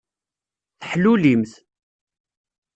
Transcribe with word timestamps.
Teḥlulimt. 0.79 1.51